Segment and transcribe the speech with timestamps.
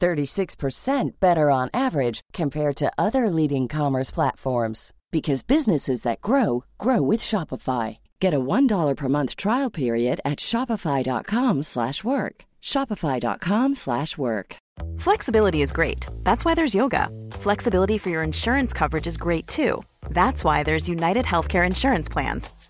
[0.00, 7.02] 36% better on average compared to other leading commerce platforms because businesses that grow grow
[7.02, 7.98] with Shopify.
[8.20, 12.44] Get a $1 per month trial period at shopify.com/work.
[12.62, 14.56] shopify.com/work.
[14.98, 16.06] Flexibility is great.
[16.22, 17.08] That's why there's yoga.
[17.32, 19.82] Flexibility for your insurance coverage is great too.
[20.10, 22.50] That's why there's United Healthcare Insurance Plans.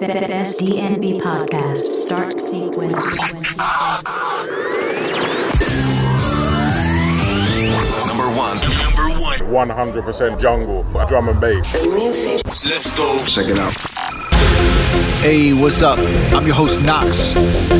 [0.00, 2.96] The best DNB podcast start sequence.
[8.06, 8.56] Number one.
[8.96, 9.38] Number one.
[9.40, 11.86] 100% jungle, drum and bass.
[11.86, 12.40] music.
[12.64, 13.22] Let's go.
[13.26, 13.74] Check it out.
[15.20, 15.98] Hey, what's up?
[16.32, 17.34] I'm your host, Knox.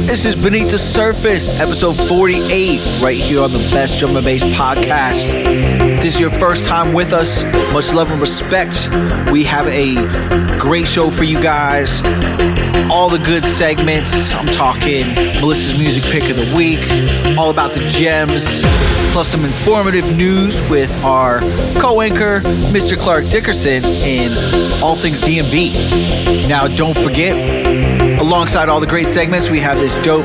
[0.06, 4.42] This is Beneath the Surface, episode 48, right here on the Best Drum and Bass
[4.42, 5.89] podcast.
[6.00, 7.44] This is your first time with us,
[7.74, 8.88] much love and respect.
[9.30, 9.96] We have a
[10.58, 12.00] great show for you guys.
[12.90, 14.32] All the good segments.
[14.32, 15.04] I'm talking
[15.42, 16.78] Melissa's Music Pick of the Week,
[17.38, 18.42] all about the gems,
[19.12, 21.40] plus some informative news with our
[21.78, 22.40] co anchor,
[22.72, 22.96] Mr.
[22.96, 26.48] Clark Dickerson, in all things DNB.
[26.48, 27.36] Now, don't forget,
[28.18, 30.24] alongside all the great segments, we have this dope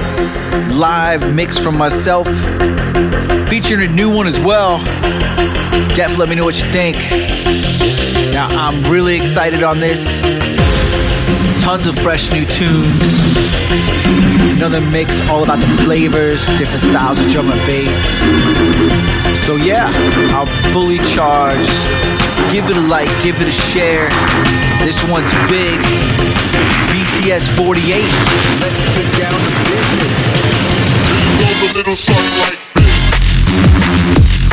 [0.72, 2.28] live mix from myself,
[3.48, 4.80] featuring a new one as well.
[5.96, 6.98] Def, let me know what you think.
[8.34, 10.22] Now, I'm really excited on this.
[11.62, 13.02] Tons of fresh new tunes.
[14.58, 17.96] Another mix all about the flavors, different styles of drum and bass.
[19.46, 19.92] So yeah,
[20.34, 21.72] I'm fully charged.
[22.52, 24.10] Give it a like, give it a share.
[24.80, 25.80] This one's big.
[26.90, 28.04] BTS 48.
[28.62, 30.14] Let's get down to business.
[31.40, 32.65] Goes a little something
[33.88, 34.45] Música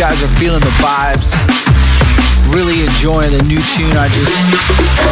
[0.03, 1.31] guys are feeling the vibes.
[2.51, 4.35] Really enjoying the new tune I just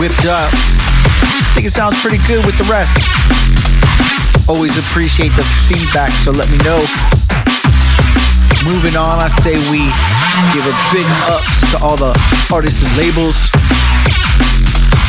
[0.04, 0.52] whipped up.
[0.52, 3.00] I think it sounds pretty good with the rest.
[4.52, 6.84] Always appreciate the feedback, so let me know.
[8.68, 9.88] Moving on, I say we
[10.52, 11.40] give a big up
[11.72, 12.12] to all the
[12.52, 13.48] artists and labels.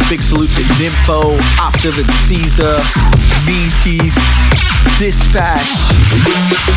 [0.07, 2.79] Big salute to Nymfo, Octave and Caesar,
[3.51, 4.15] Mean Teeth,
[5.03, 5.67] Dispatch,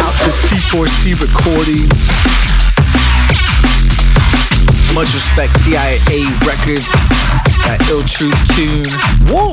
[0.01, 2.34] out to C4C Recordings.
[4.95, 6.87] Much respect, CIA Records,
[7.67, 8.87] that Ill Truth tune.
[9.27, 9.51] Whoa!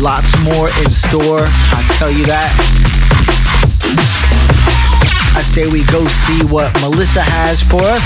[0.00, 2.48] Lots more in store, I tell you that.
[5.36, 8.00] I say we go see what Melissa has for us.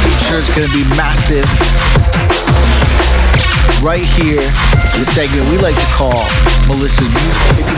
[0.00, 1.44] I'm sure it's gonna be massive.
[3.84, 4.40] Right here,
[4.96, 6.24] the segment we like to call
[6.64, 7.68] Melissa's Music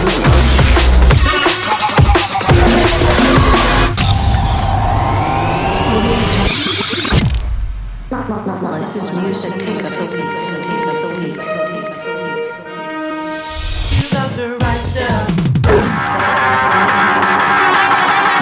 [8.23, 9.51] Music.
[9.67, 11.37] Pick of the week.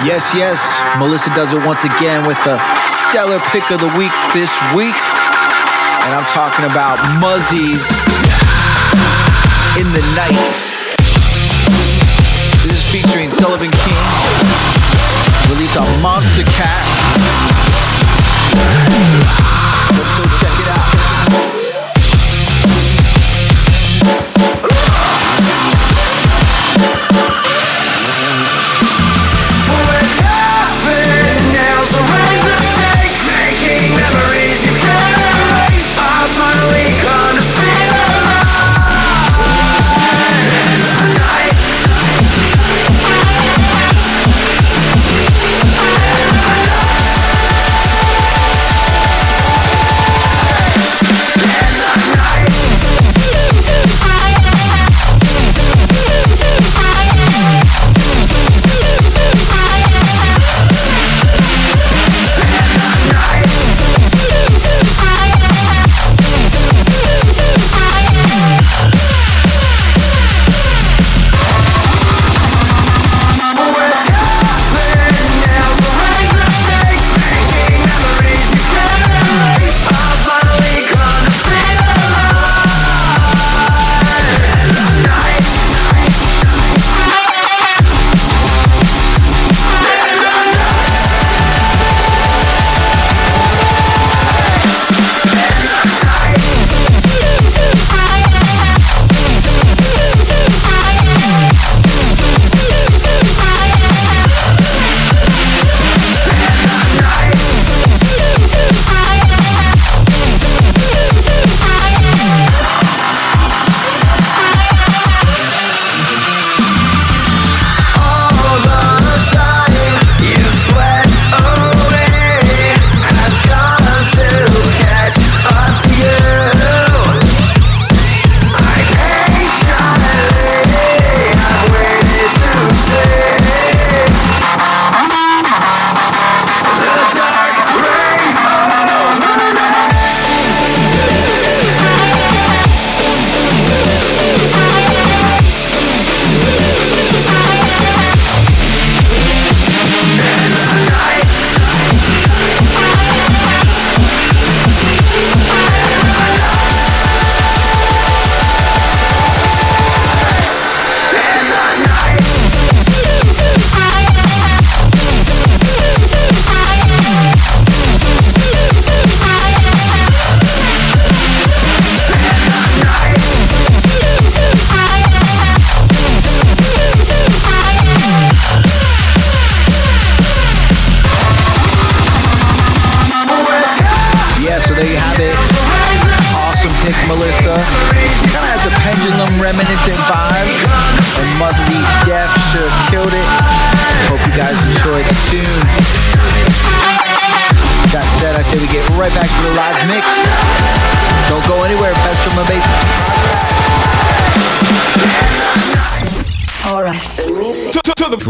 [0.05, 0.57] Yes, yes,
[0.99, 2.59] Melissa does it once again with a
[3.09, 4.93] stellar pick of the week this week.
[4.93, 7.81] And I'm talking about Muzzies
[9.81, 10.37] in the Night.
[12.61, 13.97] This is featuring Sullivan King.
[15.49, 17.31] Released on Monster Cat.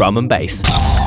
[0.02, 1.01] Drum and bass.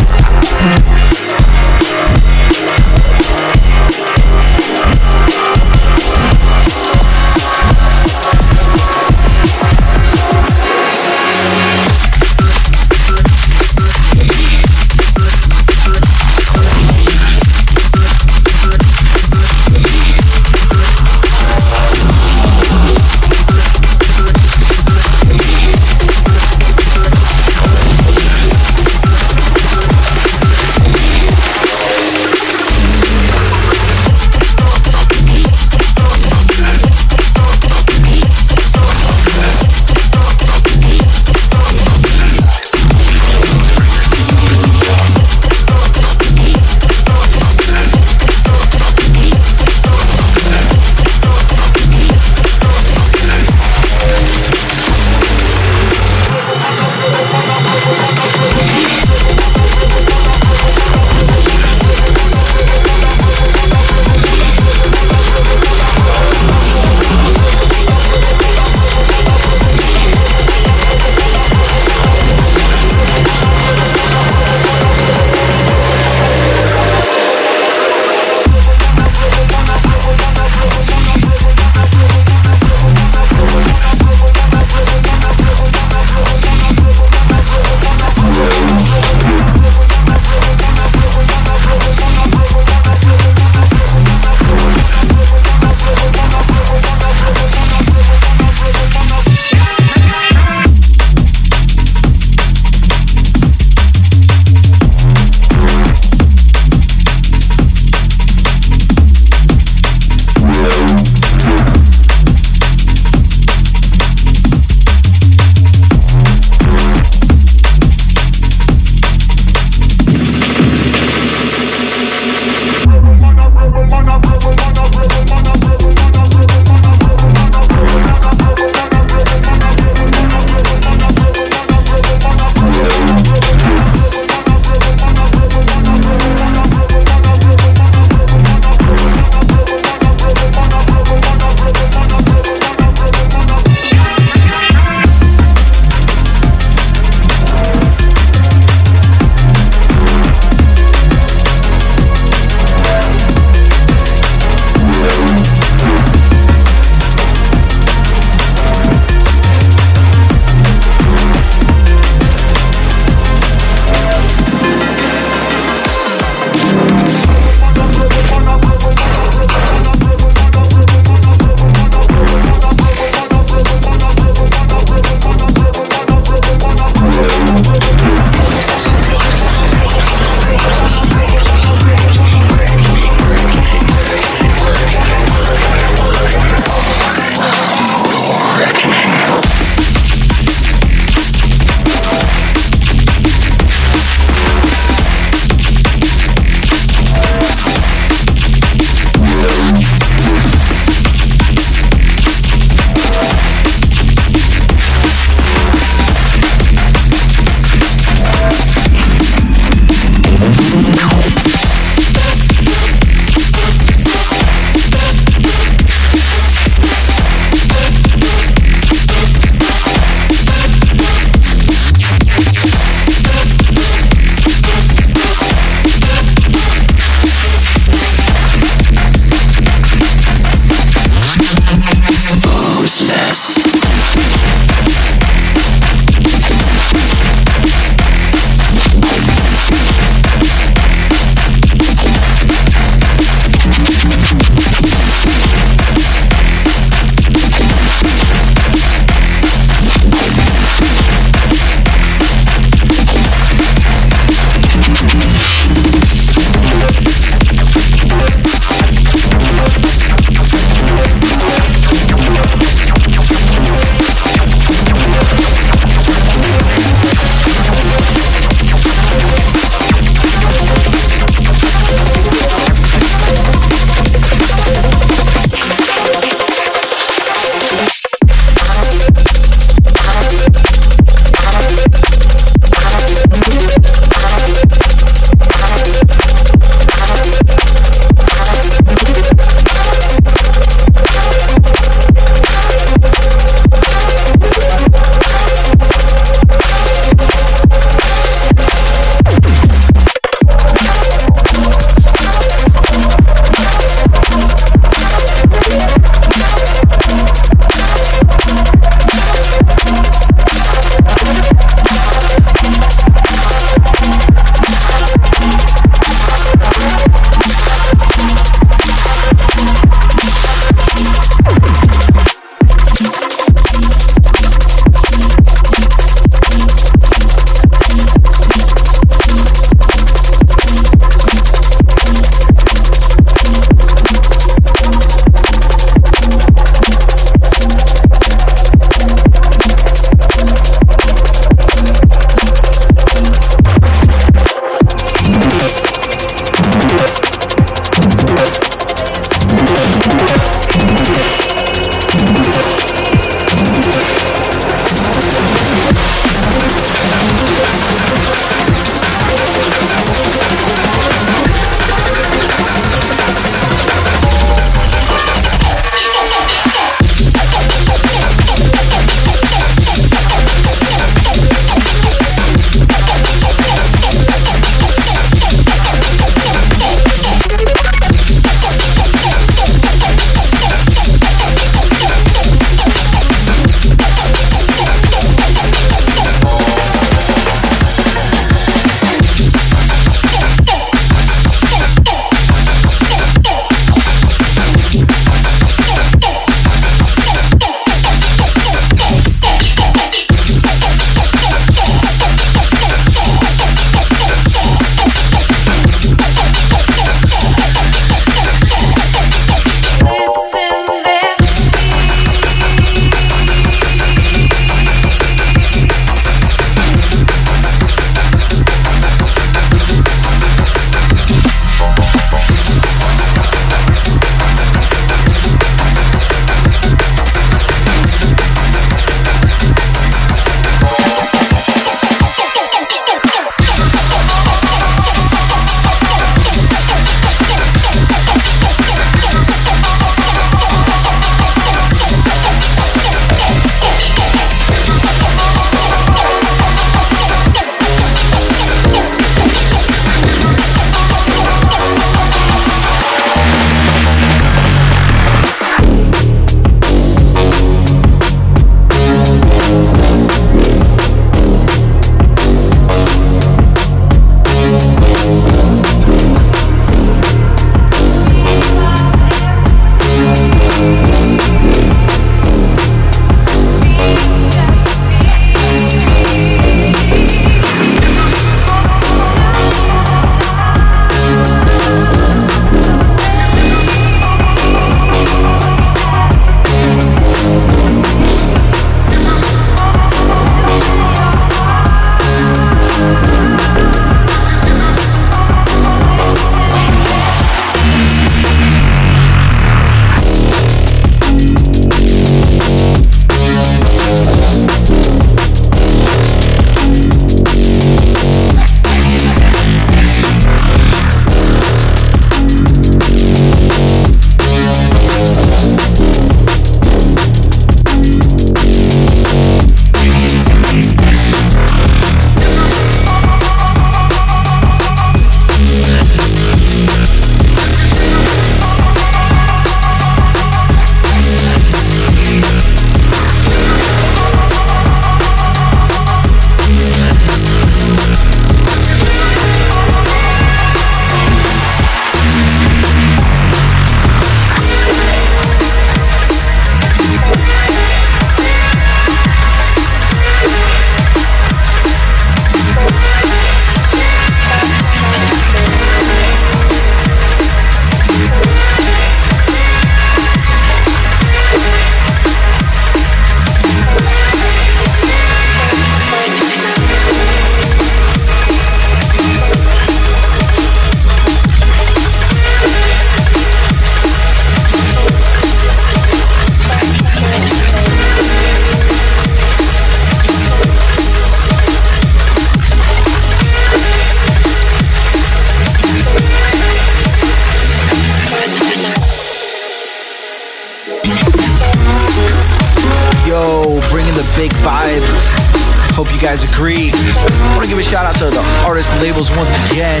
[599.36, 600.00] Once again.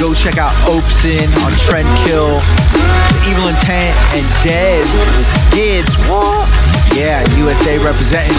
[0.00, 2.40] Go check out Opesin on Trend Kill,
[3.28, 5.92] Evil Intent, and Dez with Skids.
[6.08, 6.48] What?
[6.96, 8.32] Yeah, USA representing.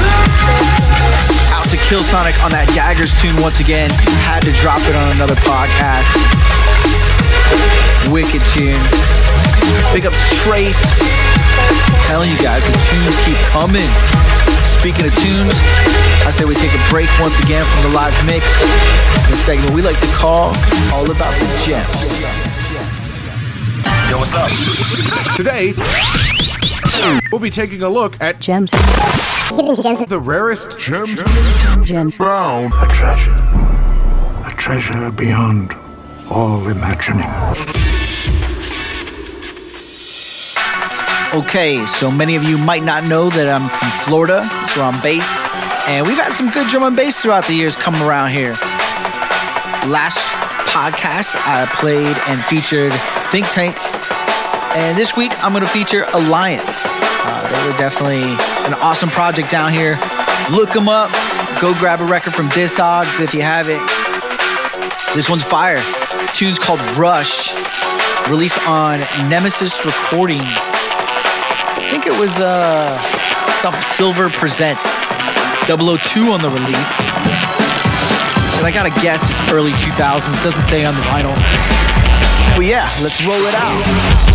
[1.54, 3.90] Out to Killsonik on that Daggers tune once again.
[4.26, 6.10] Had to drop it on another podcast.
[8.10, 8.82] Wicked tune.
[9.94, 10.82] Big up Trace.
[12.10, 14.35] Telling you guys, the tunes keep coming.
[14.86, 15.56] Speaking of tunes,
[16.28, 18.46] I say we take a break once again from the live mix.
[19.26, 20.54] In a segment we like to call
[20.94, 22.22] All About the Gems.
[24.12, 24.52] Yo, what's up?
[25.36, 25.74] Today,
[27.32, 28.70] we'll be taking a look at Gems.
[28.70, 31.20] the rarest gems.
[31.82, 32.20] Gems.
[32.20, 32.66] Brown.
[32.66, 33.32] A treasure.
[33.32, 35.74] A treasure beyond
[36.30, 37.26] all imagining.
[41.34, 44.65] Okay, so many of you might not know that I'm from Florida.
[44.76, 44.96] Where I'm.
[45.88, 48.52] And we've had some good drum and bass throughout the years coming around here.
[49.88, 50.20] Last
[50.68, 52.92] podcast, I played and featured
[53.32, 53.78] Think Tank.
[54.76, 56.84] And this week, I'm going to feature Alliance.
[57.24, 58.28] Uh, they were definitely
[58.68, 59.96] an awesome project down here.
[60.52, 61.10] Look them up.
[61.62, 63.80] Go grab a record from Discogs if you have it.
[65.16, 65.80] This one's fire.
[66.36, 67.56] tune's called Rush,
[68.30, 69.00] released on
[69.30, 70.44] Nemesis Recordings.
[70.44, 73.15] I think it was uh,
[73.74, 74.84] Silver Presents
[75.66, 77.00] 002 on the release.
[78.58, 81.36] And I gotta guess it's early 2000s, doesn't say on the vinyl.
[82.56, 84.35] But yeah, let's roll it out.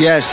[0.00, 0.24] Yes.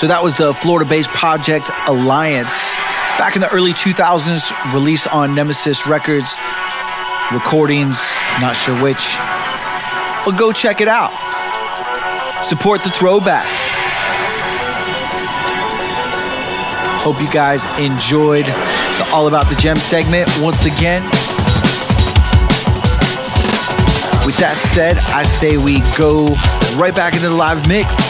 [0.00, 2.74] So that was the Florida based project Alliance.
[3.18, 6.36] Back in the early 2000s, released on Nemesis Records,
[7.30, 8.00] recordings,
[8.40, 9.16] not sure which.
[10.24, 11.12] But go check it out.
[12.44, 13.44] Support the throwback.
[17.04, 21.04] Hope you guys enjoyed the All About the Gem segment once again.
[24.24, 26.28] With that said, I say we go
[26.80, 28.09] right back into the live mix.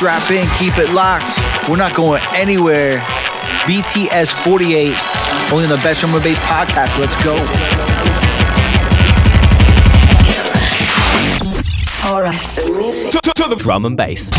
[0.00, 1.28] Strap in, keep it locked.
[1.68, 3.00] We're not going anywhere.
[3.66, 4.96] BTS 48,
[5.52, 6.98] only on the Best Drum and Bass podcast.
[6.98, 7.34] Let's go.
[12.02, 12.32] All right.
[12.32, 13.12] the music.
[13.58, 14.30] Drum and bass.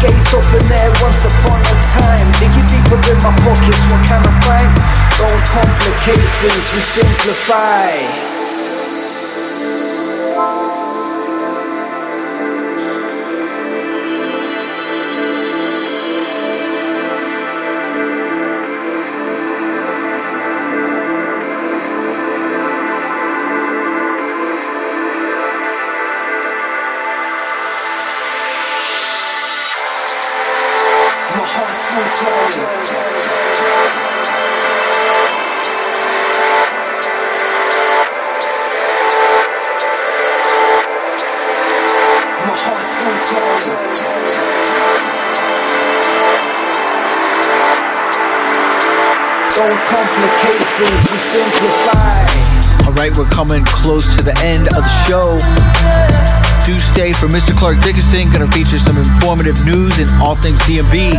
[0.00, 2.32] Pearly gates open there once upon a time.
[2.40, 4.70] Digging deeper in my pockets, what can I find?
[5.18, 8.49] Don't complicate things, we simplify.
[51.30, 52.26] Simplify.
[52.90, 55.38] All right, we're coming close to the end of the show.
[56.66, 57.54] Do stay for Mr.
[57.54, 58.26] Clark Dickinson.
[58.34, 61.14] Gonna feature some informative news and all things DNB.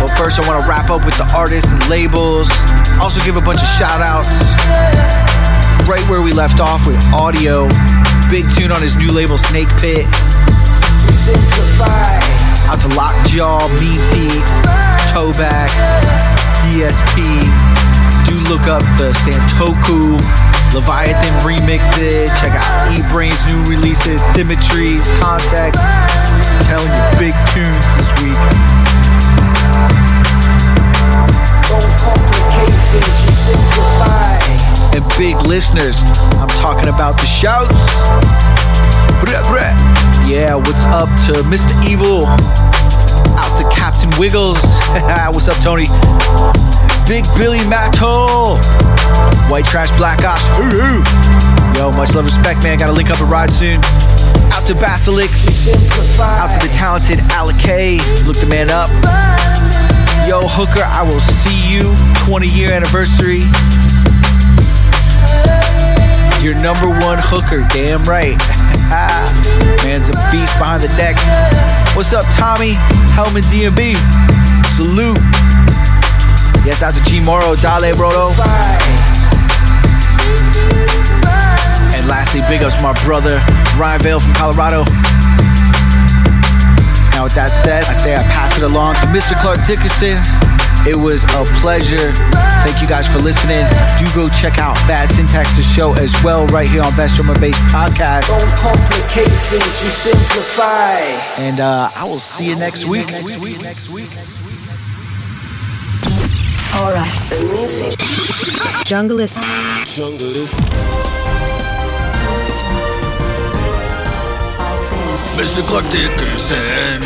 [0.00, 2.48] But first, I want to wrap up with the artists and labels.
[2.96, 4.32] Also, give a bunch of shout outs.
[5.84, 7.68] Right where we left off with audio.
[8.32, 10.08] Big tune on his new label, Snake Pit.
[11.12, 12.24] Simplify.
[12.72, 14.32] Out to Lockjaw, Meaty,
[15.12, 15.68] Toback,
[16.70, 17.20] DSP.
[18.28, 20.16] Do look up the Santoku,
[20.72, 22.32] Leviathan remixes.
[22.40, 25.80] Check out E-Brain's new releases, Symmetries, Context.
[25.80, 28.40] I'm telling you, big tunes this week.
[31.68, 34.40] Don't complicate things, we simplify.
[34.96, 36.00] And big listeners,
[36.40, 37.74] I'm talking about the shouts.
[40.26, 41.74] Yeah, what's up to Mr.
[41.86, 42.24] Evil?
[43.58, 44.58] To Captain Wiggles.
[45.32, 45.86] what's up, Tony?
[47.06, 48.56] Big Billy Matto.
[49.50, 50.42] White Trash Black Ops.
[50.58, 51.02] Ooh.
[51.78, 52.78] Yo, much love, respect, man.
[52.78, 53.76] Gotta link up and ride soon.
[54.50, 55.70] Out to Basilix.
[56.18, 57.98] Out to the talented Alec K.
[58.26, 58.88] Look the man up.
[60.26, 61.94] Yo, Hooker, I will see you.
[62.26, 63.44] 20 year anniversary.
[66.44, 68.36] Your number one hooker, damn right.
[69.80, 71.24] Man's a beast behind the decks.
[71.96, 72.76] What's up, Tommy?
[73.16, 73.96] Hellman DNB.
[74.76, 75.16] Salute.
[76.68, 78.36] Yes, out to G Moro, Dale Brodo.
[81.96, 83.40] And lastly, big ups my brother,
[83.80, 84.84] Ryan Vale from Colorado.
[87.16, 89.32] Now, with that said, I say I pass it along to Mr.
[89.40, 90.20] Clark Dickinson.
[90.86, 92.12] It was a pleasure.
[92.60, 93.64] Thank you guys for listening.
[93.98, 97.40] Do go check out Bad Syntax's show as well, right here on Best Drum and
[97.40, 98.28] Bass Podcast.
[98.28, 101.00] Don't complicate things, we simplify.
[101.40, 103.06] And uh, I will see you next week.
[106.74, 107.98] Alright, the music.
[108.84, 109.38] Junglist.
[109.88, 110.60] Junglist.
[115.36, 115.62] Mr.
[115.66, 117.02] Clark Dickerson.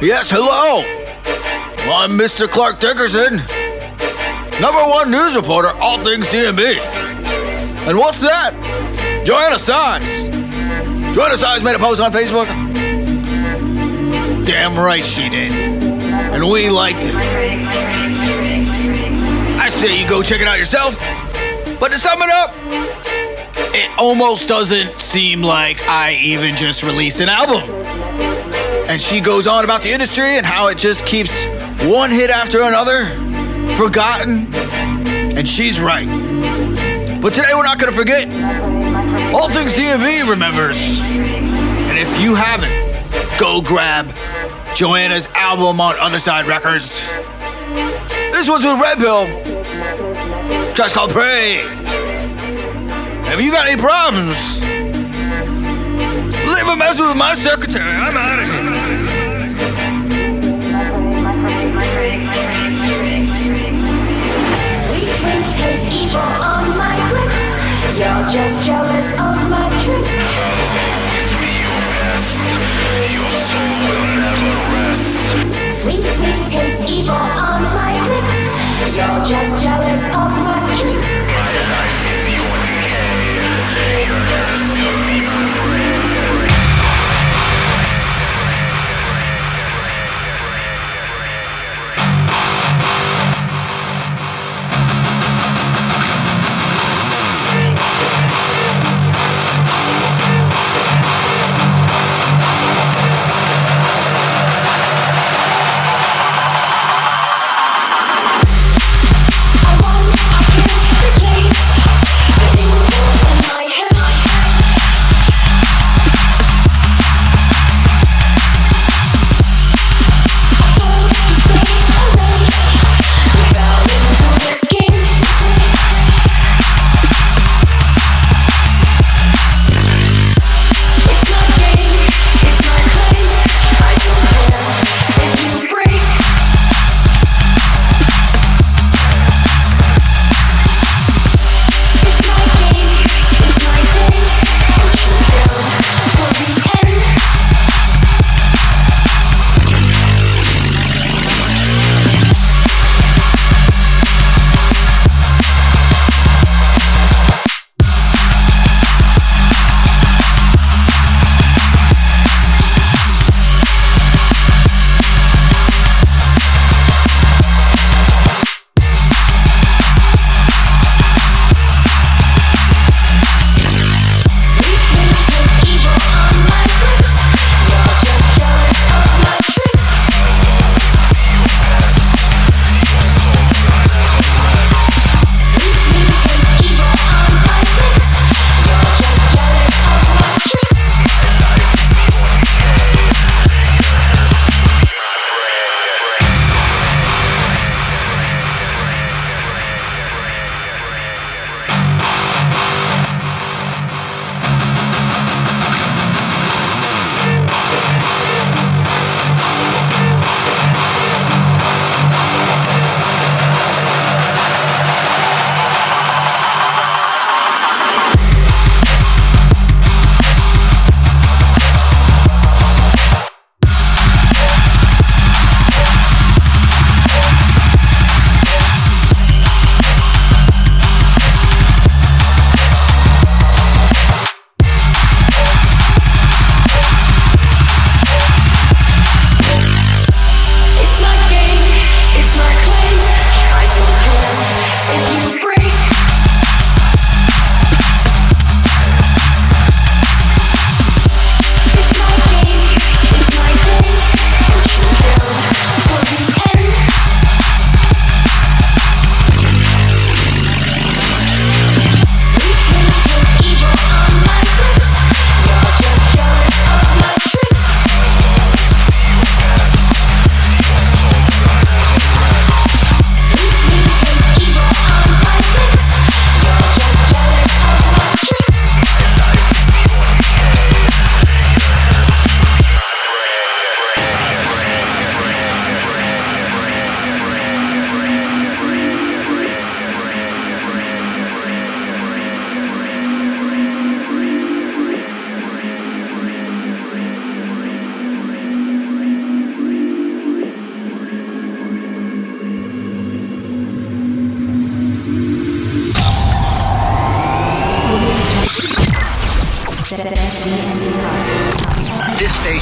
[0.00, 1.05] Yes, hello.
[1.88, 2.50] I'm Mr.
[2.50, 3.36] Clark Dickerson,
[4.60, 6.78] number one news reporter, all things DNB.
[7.86, 9.22] And what's that?
[9.24, 11.14] Joanna Syze.
[11.14, 12.46] Joanna Syze made a post on Facebook.
[14.44, 15.52] Damn right she did.
[15.52, 17.14] And we liked it.
[19.60, 20.98] I say you go check it out yourself.
[21.78, 22.52] But to sum it up,
[23.74, 27.62] it almost doesn't seem like I even just released an album.
[28.88, 31.46] And she goes on about the industry and how it just keeps
[31.84, 33.06] one hit after another,
[33.76, 34.54] forgotten.
[34.54, 36.06] And she's right.
[37.20, 38.28] But today we're not going to forget.
[39.34, 40.76] All things DNB remembers.
[41.00, 44.06] And if you haven't, go grab
[44.74, 47.00] Joanna's album on Other Side Records.
[48.32, 49.26] This one's with Red Pill.
[50.74, 51.62] Just called Pray.
[53.32, 54.36] If you got any problems,
[56.46, 57.84] leave a message with my secretary.
[57.84, 58.75] I'm out of here.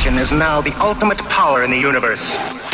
[0.04, 2.73] Is now the ultimate power in the universe.